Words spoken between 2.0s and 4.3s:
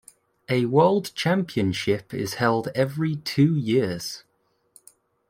is held every two years.